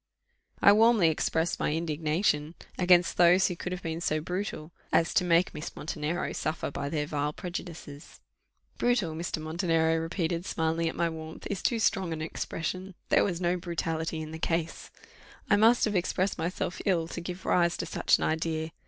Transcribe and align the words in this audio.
I 0.63 0.71
warmly 0.71 1.09
expressed 1.09 1.59
my 1.59 1.73
indignation 1.75 2.55
against 2.79 3.17
those 3.17 3.45
who 3.47 3.55
could 3.55 3.71
have 3.71 3.83
been 3.83 4.01
so 4.01 4.19
brutal 4.19 4.71
as 4.91 5.13
to 5.13 5.23
make 5.23 5.53
Miss 5.53 5.75
Montenero 5.75 6.31
suffer 6.33 6.71
by 6.71 6.89
their 6.89 7.05
vile 7.05 7.33
prejudices. 7.33 8.19
"Brutal," 8.79 9.13
Mr. 9.13 9.39
Montenero 9.39 9.97
repeated, 10.01 10.47
smiling 10.47 10.89
at 10.89 10.95
my 10.95 11.07
warmth, 11.07 11.45
"is 11.51 11.61
too 11.61 11.77
strong 11.77 12.13
an 12.13 12.21
expression: 12.23 12.95
there 13.09 13.23
was 13.23 13.39
no 13.39 13.57
brutality 13.57 14.21
in 14.23 14.31
the 14.31 14.39
case. 14.39 14.89
I 15.51 15.55
must 15.55 15.85
have 15.85 15.95
expressed 15.95 16.35
myself 16.39 16.81
ill 16.87 17.07
to 17.09 17.21
give 17.21 17.45
rise 17.45 17.77
to 17.77 17.85
such 17.85 18.17
an 18.17 18.23
idea. 18.23 18.71